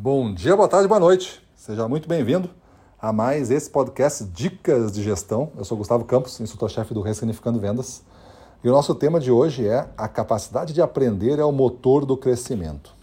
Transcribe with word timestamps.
Bom 0.00 0.32
dia, 0.32 0.54
boa 0.54 0.68
tarde, 0.68 0.86
boa 0.86 1.00
noite. 1.00 1.42
Seja 1.56 1.88
muito 1.88 2.08
bem-vindo 2.08 2.48
a 3.02 3.12
mais 3.12 3.50
esse 3.50 3.68
podcast 3.68 4.22
Dicas 4.26 4.92
de 4.92 5.02
Gestão. 5.02 5.50
Eu 5.58 5.64
sou 5.64 5.76
Gustavo 5.76 6.04
Campos, 6.04 6.38
instrutor-chefe 6.38 6.94
do 6.94 7.00
Ressignificando 7.00 7.58
Vendas. 7.58 8.04
E 8.62 8.68
o 8.68 8.70
nosso 8.70 8.94
tema 8.94 9.18
de 9.18 9.32
hoje 9.32 9.66
é 9.66 9.88
a 9.96 10.06
capacidade 10.06 10.72
de 10.72 10.80
aprender 10.80 11.40
é 11.40 11.44
o 11.44 11.50
motor 11.50 12.06
do 12.06 12.16
crescimento. 12.16 12.94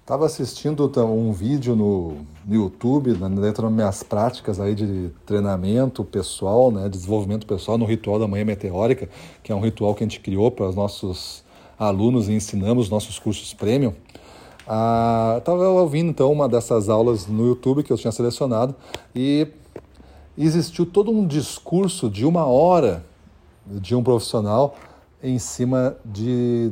Estava 0.00 0.26
assistindo 0.26 0.90
um 1.04 1.30
vídeo 1.30 1.76
no, 1.76 2.16
no 2.44 2.54
YouTube, 2.56 3.14
dentro 3.14 3.62
das 3.62 3.72
minhas 3.72 4.02
práticas 4.02 4.58
aí 4.58 4.74
de 4.74 5.12
treinamento 5.24 6.04
pessoal, 6.04 6.72
né, 6.72 6.88
desenvolvimento 6.88 7.46
pessoal 7.46 7.78
no 7.78 7.84
Ritual 7.84 8.18
da 8.18 8.26
Manhã 8.26 8.44
Meteórica, 8.44 9.08
que 9.44 9.52
é 9.52 9.54
um 9.54 9.60
ritual 9.60 9.94
que 9.94 10.02
a 10.02 10.08
gente 10.08 10.18
criou 10.18 10.50
para 10.50 10.68
os 10.68 10.74
nossos 10.74 11.44
alunos 11.78 12.28
e 12.28 12.32
ensinamos 12.32 12.90
nossos 12.90 13.16
cursos 13.16 13.54
premium. 13.54 13.94
Estava 14.70 15.64
ah, 15.64 15.70
ouvindo 15.70 16.10
então 16.10 16.30
uma 16.30 16.48
dessas 16.48 16.88
aulas 16.88 17.26
no 17.26 17.44
YouTube 17.44 17.82
que 17.82 17.92
eu 17.92 17.96
tinha 17.96 18.12
selecionado 18.12 18.72
e 19.12 19.48
existiu 20.38 20.86
todo 20.86 21.10
um 21.10 21.26
discurso 21.26 22.08
de 22.08 22.24
uma 22.24 22.44
hora 22.44 23.04
de 23.66 23.96
um 23.96 24.02
profissional 24.04 24.76
em 25.20 25.40
cima 25.40 25.96
de, 26.04 26.70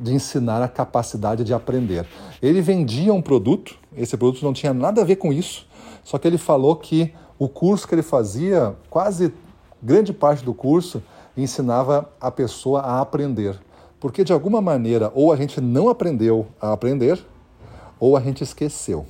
de 0.00 0.14
ensinar 0.14 0.62
a 0.62 0.68
capacidade 0.68 1.42
de 1.42 1.52
aprender. 1.52 2.06
Ele 2.40 2.60
vendia 2.60 3.12
um 3.12 3.20
produto, 3.20 3.76
esse 3.96 4.16
produto 4.16 4.44
não 4.44 4.52
tinha 4.52 4.72
nada 4.72 5.00
a 5.00 5.04
ver 5.04 5.16
com 5.16 5.32
isso, 5.32 5.66
só 6.04 6.18
que 6.18 6.28
ele 6.28 6.38
falou 6.38 6.76
que 6.76 7.12
o 7.36 7.48
curso 7.48 7.88
que 7.88 7.96
ele 7.96 8.02
fazia, 8.02 8.76
quase 8.88 9.34
grande 9.82 10.12
parte 10.12 10.44
do 10.44 10.54
curso, 10.54 11.02
ensinava 11.36 12.08
a 12.20 12.30
pessoa 12.30 12.80
a 12.82 13.00
aprender. 13.00 13.58
Porque 13.98 14.22
de 14.22 14.32
alguma 14.32 14.60
maneira, 14.60 15.10
ou 15.16 15.32
a 15.32 15.36
gente 15.36 15.60
não 15.60 15.88
aprendeu 15.88 16.46
a 16.60 16.72
aprender, 16.72 17.20
ou 18.00 18.16
a 18.16 18.20
gente 18.20 18.42
esqueceu. 18.42 19.06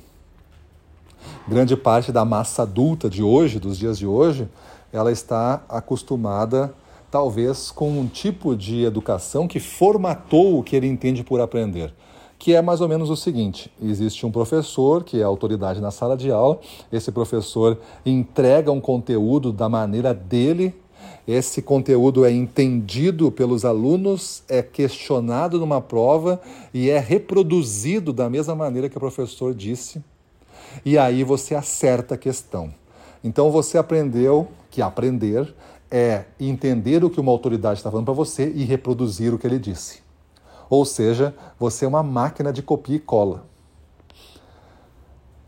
Grande 1.47 1.75
parte 1.77 2.11
da 2.11 2.25
massa 2.25 2.63
adulta 2.63 3.09
de 3.09 3.23
hoje, 3.23 3.59
dos 3.59 3.77
dias 3.77 3.97
de 3.97 4.05
hoje, 4.05 4.47
ela 4.91 5.11
está 5.11 5.63
acostumada, 5.69 6.73
talvez, 7.09 7.71
com 7.71 7.89
um 7.89 8.07
tipo 8.07 8.55
de 8.55 8.83
educação 8.83 9.47
que 9.47 9.59
formatou 9.59 10.59
o 10.59 10.63
que 10.63 10.75
ele 10.75 10.87
entende 10.87 11.23
por 11.23 11.39
aprender. 11.39 11.93
Que 12.37 12.55
é 12.55 12.61
mais 12.61 12.81
ou 12.81 12.89
menos 12.89 13.09
o 13.09 13.15
seguinte: 13.15 13.71
existe 13.81 14.25
um 14.25 14.31
professor 14.31 15.03
que 15.03 15.21
é 15.21 15.23
autoridade 15.23 15.79
na 15.79 15.91
sala 15.91 16.17
de 16.17 16.31
aula, 16.31 16.59
esse 16.91 17.11
professor 17.11 17.77
entrega 18.05 18.71
um 18.71 18.81
conteúdo 18.81 19.53
da 19.53 19.69
maneira 19.69 20.13
dele 20.13 20.73
esse 21.27 21.61
conteúdo 21.61 22.25
é 22.25 22.31
entendido 22.31 23.31
pelos 23.31 23.63
alunos, 23.63 24.43
é 24.49 24.61
questionado 24.61 25.59
numa 25.59 25.79
prova 25.79 26.41
e 26.73 26.89
é 26.89 26.97
reproduzido 26.97 28.11
da 28.11 28.29
mesma 28.29 28.55
maneira 28.55 28.89
que 28.89 28.97
o 28.97 28.99
professor 28.99 29.53
disse. 29.53 30.03
E 30.83 30.97
aí 30.97 31.23
você 31.23 31.53
acerta 31.53 32.15
a 32.15 32.17
questão. 32.17 32.73
Então 33.23 33.51
você 33.51 33.77
aprendeu 33.77 34.47
que 34.69 34.81
aprender 34.81 35.53
é 35.91 36.23
entender 36.39 37.03
o 37.03 37.09
que 37.09 37.19
uma 37.19 37.31
autoridade 37.31 37.79
está 37.79 37.91
falando 37.91 38.05
para 38.05 38.13
você 38.13 38.49
e 38.55 38.63
reproduzir 38.63 39.33
o 39.33 39.37
que 39.37 39.45
ele 39.45 39.59
disse. 39.59 39.99
Ou 40.69 40.85
seja, 40.85 41.35
você 41.59 41.83
é 41.83 41.87
uma 41.87 42.01
máquina 42.01 42.53
de 42.53 42.61
copia 42.61 42.95
e 42.95 42.99
cola. 42.99 43.45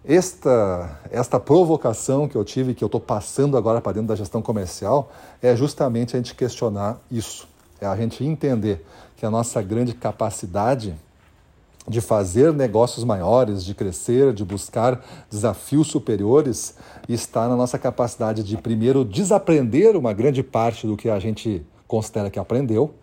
Esta, 0.05 0.99
esta 1.09 1.39
provocação 1.39 2.27
que 2.27 2.35
eu 2.35 2.43
tive, 2.43 2.73
que 2.73 2.83
eu 2.83 2.87
estou 2.87 2.99
passando 2.99 3.55
agora 3.55 3.79
para 3.79 3.93
dentro 3.93 4.09
da 4.09 4.15
gestão 4.15 4.41
comercial, 4.41 5.11
é 5.41 5.55
justamente 5.55 6.15
a 6.15 6.19
gente 6.19 6.35
questionar 6.35 6.99
isso. 7.09 7.47
É 7.79 7.85
a 7.85 7.95
gente 7.95 8.23
entender 8.23 8.85
que 9.15 9.25
a 9.25 9.31
nossa 9.31 9.61
grande 9.61 9.93
capacidade 9.93 10.93
de 11.87 12.01
fazer 12.01 12.53
negócios 12.53 13.03
maiores, 13.05 13.63
de 13.63 13.73
crescer, 13.73 14.33
de 14.33 14.43
buscar 14.43 15.03
desafios 15.29 15.87
superiores, 15.87 16.75
está 17.07 17.47
na 17.47 17.55
nossa 17.55 17.77
capacidade 17.77 18.43
de, 18.43 18.57
primeiro, 18.57 19.03
desaprender 19.03 19.95
uma 19.95 20.13
grande 20.13 20.43
parte 20.43 20.87
do 20.87 20.95
que 20.97 21.09
a 21.09 21.19
gente 21.19 21.65
considera 21.87 22.29
que 22.29 22.39
aprendeu 22.39 22.93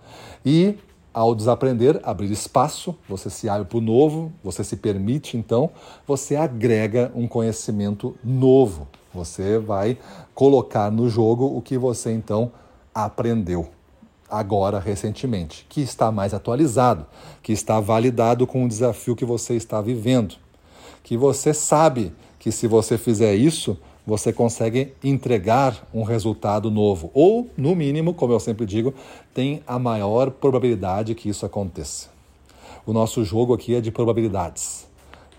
e 0.45 0.79
ao 1.13 1.35
desaprender, 1.35 2.01
abrir 2.03 2.31
espaço, 2.31 2.95
você 3.09 3.29
se 3.29 3.49
abre 3.49 3.67
para 3.67 3.79
o 3.79 3.81
novo, 3.81 4.33
você 4.43 4.63
se 4.63 4.77
permite, 4.77 5.37
então, 5.37 5.71
você 6.07 6.37
agrega 6.37 7.11
um 7.15 7.27
conhecimento 7.27 8.17
novo. 8.23 8.87
Você 9.13 9.59
vai 9.59 9.99
colocar 10.35 10.91
no 10.91 11.09
jogo 11.09 11.47
o 11.47 11.61
que 11.61 11.77
você 11.77 12.13
então 12.13 12.53
aprendeu 12.95 13.69
agora 14.31 14.79
recentemente, 14.79 15.67
que 15.69 15.81
está 15.81 16.13
mais 16.13 16.33
atualizado, 16.33 17.05
que 17.43 17.53
está 17.53 17.81
validado 17.81 18.47
com 18.47 18.65
o 18.65 18.69
desafio 18.69 19.17
que 19.17 19.25
você 19.25 19.55
está 19.55 19.81
vivendo. 19.81 20.37
Que 21.03 21.17
você 21.17 21.53
sabe 21.53 22.13
que 22.39 22.53
se 22.53 22.69
você 22.69 22.97
fizer 22.97 23.35
isso, 23.35 23.77
você 24.11 24.33
consegue 24.33 24.93
entregar 25.05 25.87
um 25.95 26.03
resultado 26.03 26.69
novo. 26.69 27.13
Ou, 27.15 27.49
no 27.57 27.77
mínimo, 27.77 28.13
como 28.13 28.33
eu 28.33 28.41
sempre 28.41 28.67
digo, 28.67 28.93
tem 29.33 29.63
a 29.65 29.79
maior 29.79 30.33
probabilidade 30.33 31.15
que 31.15 31.29
isso 31.29 31.47
aconteça. 31.47 32.09
O 32.85 32.93
nosso 32.93 33.25
jogo 33.25 33.55
aqui 33.55 33.73
é 33.73 33.81
de 33.81 33.93
probabilidades. 33.93 34.89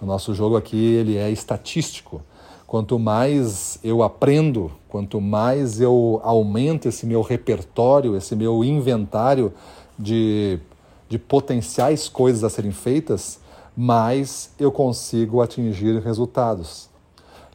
O 0.02 0.06
nosso 0.06 0.34
jogo 0.34 0.56
aqui 0.56 0.78
ele 0.78 1.18
é 1.18 1.30
estatístico. 1.30 2.22
Quanto 2.66 2.98
mais 2.98 3.78
eu 3.84 4.02
aprendo, 4.02 4.72
quanto 4.88 5.20
mais 5.20 5.82
eu 5.82 6.22
aumento 6.24 6.88
esse 6.88 7.06
meu 7.06 7.22
repertório, 7.22 8.16
esse 8.16 8.38
meu 8.38 8.64
inventário 8.64 9.52
de, 10.00 10.60
de 11.10 11.20
potenciais 11.20 12.08
coisas 12.08 12.46
a 12.46 12.50
serem 12.50 12.72
feitas, 12.72 13.38
mais 13.76 14.54
eu 14.58 14.72
consigo 14.72 15.42
atingir 15.42 16.00
resultados. 16.00 16.91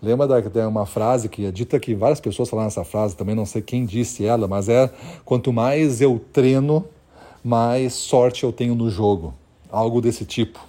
Lembra 0.02 0.26
da, 0.26 0.40
de 0.40 0.60
uma 0.60 0.84
frase 0.84 1.28
que 1.28 1.46
é 1.46 1.50
dita 1.50 1.80
que 1.80 1.94
várias 1.94 2.20
pessoas 2.20 2.50
falaram 2.50 2.68
essa 2.68 2.84
frase, 2.84 3.16
também 3.16 3.34
não 3.34 3.46
sei 3.46 3.62
quem 3.62 3.86
disse 3.86 4.24
ela, 4.24 4.46
mas 4.46 4.68
é 4.68 4.90
quanto 5.24 5.52
mais 5.52 6.00
eu 6.00 6.20
treino, 6.32 6.84
mais 7.42 7.94
sorte 7.94 8.44
eu 8.44 8.52
tenho 8.52 8.74
no 8.74 8.90
jogo. 8.90 9.32
Algo 9.70 10.00
desse 10.00 10.24
tipo. 10.24 10.60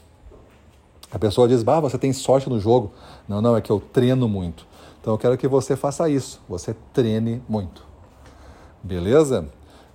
A 1.11 1.19
pessoa 1.19 1.47
diz, 1.47 1.63
bah, 1.63 1.79
você 1.79 1.97
tem 1.97 2.11
sorte 2.13 2.49
no 2.49 2.59
jogo. 2.59 2.91
Não, 3.27 3.41
não, 3.41 3.55
é 3.55 3.61
que 3.61 3.71
eu 3.71 3.79
treino 3.79 4.27
muito. 4.27 4.65
Então 4.99 5.13
eu 5.13 5.17
quero 5.17 5.37
que 5.37 5.47
você 5.47 5.75
faça 5.75 6.09
isso, 6.09 6.41
você 6.49 6.75
treine 6.93 7.41
muito. 7.47 7.85
Beleza? 8.83 9.47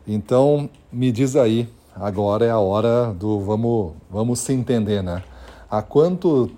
Então 0.07 0.69
me 0.91 1.13
diz 1.13 1.37
aí, 1.37 1.69
agora 1.95 2.45
é 2.45 2.51
a 2.51 2.59
hora 2.59 3.13
do 3.13 3.41
vamos, 3.41 3.93
vamos 4.11 4.41
se 4.41 4.53
entender, 4.53 5.03
né? 5.03 5.23
Há 5.71 5.83
quanto 5.83 6.51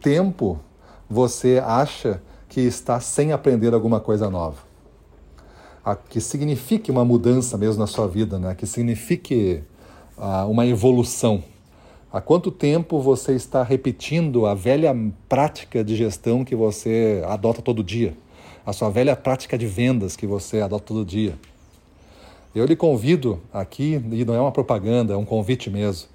tempo 0.00 0.58
você 1.08 1.62
acha 1.64 2.20
que 2.48 2.60
está 2.60 3.00
sem 3.00 3.32
aprender 3.32 3.74
alguma 3.74 4.00
coisa 4.00 4.28
nova. 4.30 4.66
Que 6.10 6.20
signifique 6.20 6.90
uma 6.90 7.04
mudança 7.04 7.56
mesmo 7.56 7.80
na 7.80 7.86
sua 7.86 8.06
vida, 8.06 8.38
né? 8.38 8.54
que 8.54 8.66
signifique 8.66 9.62
uh, 10.18 10.46
uma 10.50 10.66
evolução. 10.66 11.42
Há 12.12 12.20
quanto 12.20 12.50
tempo 12.50 13.00
você 13.00 13.34
está 13.34 13.62
repetindo 13.62 14.46
a 14.46 14.54
velha 14.54 14.94
prática 15.28 15.82
de 15.82 15.96
gestão 15.96 16.44
que 16.44 16.54
você 16.54 17.22
adota 17.26 17.62
todo 17.62 17.82
dia? 17.82 18.14
A 18.66 18.72
sua 18.72 18.90
velha 18.90 19.16
prática 19.16 19.56
de 19.56 19.66
vendas 19.66 20.14
que 20.14 20.26
você 20.26 20.60
adota 20.60 20.84
todo 20.84 21.04
dia? 21.04 21.34
Eu 22.54 22.66
lhe 22.66 22.76
convido 22.76 23.40
aqui, 23.52 24.02
e 24.10 24.24
não 24.24 24.34
é 24.34 24.40
uma 24.40 24.52
propaganda, 24.52 25.14
é 25.14 25.16
um 25.16 25.24
convite 25.24 25.70
mesmo, 25.70 26.08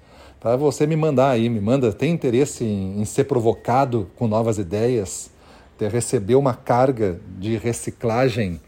para 0.44 0.56
você 0.56 0.86
me 0.86 0.94
mandar 0.94 1.30
aí, 1.30 1.48
me 1.48 1.58
manda, 1.58 1.90
tem 1.90 2.12
interesse 2.12 2.64
em, 2.64 3.00
em 3.00 3.04
ser 3.06 3.24
provocado 3.24 4.10
com 4.14 4.28
novas 4.28 4.58
ideias, 4.58 5.30
ter 5.78 5.90
receber 5.90 6.34
uma 6.34 6.52
carga 6.52 7.18
de 7.38 7.56
reciclagem 7.56 8.60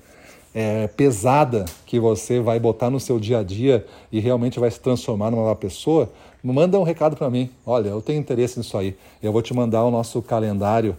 é, 0.54 0.86
pesada 0.86 1.66
que 1.84 2.00
você 2.00 2.40
vai 2.40 2.58
botar 2.58 2.88
no 2.88 2.98
seu 2.98 3.20
dia 3.20 3.40
a 3.40 3.42
dia 3.42 3.84
e 4.10 4.20
realmente 4.20 4.58
vai 4.58 4.70
se 4.70 4.80
transformar 4.80 5.30
numa 5.30 5.54
pessoa, 5.54 6.10
manda 6.42 6.80
um 6.80 6.82
recado 6.82 7.14
para 7.14 7.28
mim. 7.28 7.50
Olha, 7.66 7.90
eu 7.90 8.00
tenho 8.00 8.18
interesse 8.18 8.58
nisso 8.58 8.78
aí. 8.78 8.96
Eu 9.22 9.30
vou 9.30 9.42
te 9.42 9.52
mandar 9.52 9.84
o 9.84 9.90
nosso 9.90 10.22
calendário 10.22 10.96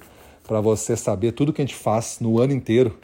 para 0.47 0.61
você 0.61 0.95
saber 0.95 1.31
tudo 1.31 1.51
que 1.51 1.59
a 1.59 1.65
gente 1.65 1.73
faz 1.73 2.19
no 2.21 2.39
ano 2.39 2.53
inteiro. 2.53 2.95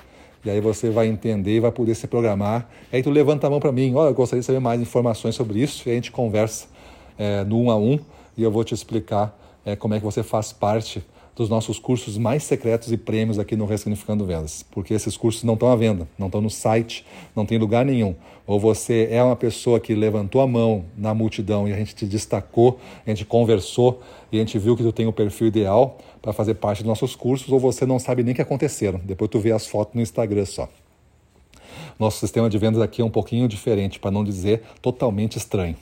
E 0.45 0.49
aí 0.51 0.61
você 0.61 0.91
vai 0.91 1.07
entender 1.07 1.55
e 1.55 1.59
vai 1.59 1.71
poder 1.71 1.95
se 1.95 2.05
programar. 2.05 2.69
E 2.91 2.97
aí 2.97 3.01
tu 3.01 3.09
levanta 3.09 3.47
a 3.47 3.49
mão 3.49 3.59
para 3.59 3.71
mim. 3.71 3.95
Olha, 3.95 4.11
eu 4.11 4.13
gostaria 4.13 4.41
de 4.41 4.45
saber 4.45 4.59
mais 4.59 4.79
informações 4.79 5.33
sobre 5.33 5.59
isso 5.59 5.89
e 5.89 5.91
a 5.91 5.95
gente 5.95 6.11
conversa 6.11 6.71
é, 7.18 7.44
no 7.44 7.60
um 7.60 7.71
a 7.71 7.77
um 7.77 8.00
e 8.38 8.44
eu 8.44 8.51
vou 8.51 8.63
te 8.63 8.74
explicar 8.74 9.38
é, 9.65 9.75
como 9.75 9.94
é 9.94 10.00
que 10.00 10.06
você 10.06 10.24
faz 10.24 10.51
parte 10.51 11.04
dos 11.36 11.50
nossos 11.50 11.80
cursos 11.80 12.18
mais 12.18 12.44
secretos 12.44 12.92
e 12.92 12.98
prêmios 12.98 13.39
aqui 13.39 13.56
no 13.56 13.65
Ressignificando 13.65 14.25
Vendas, 14.25 14.63
porque 14.71 14.94
esses 14.94 15.18
cursos 15.18 15.44
não 15.44 15.56
estão 15.56 15.71
à 15.71 15.75
venda, 15.75 16.07
não 16.18 16.27
estão 16.27 16.42
no 16.42 16.50
site, 16.50 17.06
não 17.36 17.45
tem 17.45 17.57
lugar 17.57 17.83
nenhum. 17.83 18.15
Ou 18.45 18.60
você 18.60 19.07
é 19.10 19.24
uma 19.24 19.36
pessoa 19.36 19.80
que 19.80 19.95
levantou 19.95 20.42
a 20.42 20.48
mão 20.48 20.86
na 20.98 21.13
multidão 21.13 21.68
e 21.68 21.74
a 21.74 21.77
gente 21.77 21.95
te 21.95 22.06
destacou, 22.06 22.80
a 23.06 23.10
gente 23.10 23.25
conversou 23.25 24.01
e 24.31 24.38
a 24.38 24.39
gente 24.39 24.60
viu 24.60 24.75
que 24.75 24.83
tu 24.83 24.92
tem 24.92 25.07
o 25.07 25.13
perfil 25.13 25.48
ideal 25.48 25.98
para 26.21 26.33
fazer 26.33 26.56
parte 26.56 26.80
dos 26.83 26.88
nossos 26.88 27.15
cursos, 27.15 27.51
ou 27.51 27.60
você 27.60 27.86
não 27.86 27.98
sabe 27.98 28.21
nem 28.21 28.33
o 28.33 28.36
que 28.36 28.42
aconteceram. 28.42 29.01
Depois 29.04 29.30
tu 29.30 29.39
vê 29.39 29.51
as 29.51 29.65
fotos 29.65 29.95
no 29.95 30.01
Instagram 30.01 30.45
só. 30.45 30.69
Nosso 31.98 32.19
sistema 32.19 32.50
de 32.50 32.57
vendas 32.57 32.81
aqui 32.81 33.01
é 33.01 33.06
um 33.06 33.10
pouquinho 33.10 33.48
diferente, 33.48 34.00
para 34.00 34.12
não 34.12 34.24
dizer 34.24 34.62
totalmente 34.81 35.38
estranho. 35.38 35.75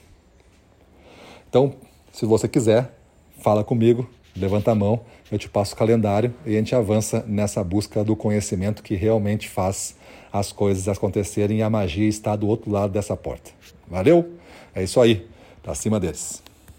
Então, 1.52 1.76
se 2.12 2.26
você 2.26 2.48
quiser, 2.48 2.98
fala 3.38 3.64
comigo 3.64 4.10
Levanta 4.36 4.72
a 4.72 4.76
mão, 4.76 5.02
eu 5.32 5.38
te 5.38 5.50
passo 5.50 5.74
o 5.74 5.78
calendário 5.78 6.34
e 6.46 6.56
a 6.56 6.58
gente 6.58 6.74
avança 6.74 7.24
nessa 7.28 7.64
busca 7.64 8.04
do 8.04 8.16
conhecimento 8.16 8.82
que 8.82 8.96
realmente 8.96 9.50
faz 9.50 9.96
as 10.32 10.52
coisas 10.52 10.88
acontecerem 10.88 11.60
e 11.60 11.62
a 11.62 11.70
magia 11.70 12.08
está 12.08 12.36
do 12.36 12.48
outro 12.48 12.72
lado 12.72 12.94
dessa 12.94 13.16
porta. 13.18 13.52
Valeu? 13.88 14.34
É 14.74 14.84
isso 14.84 15.02
aí. 15.02 15.28
Pra 15.62 15.76
cima 15.76 16.00
deles. 16.00 16.42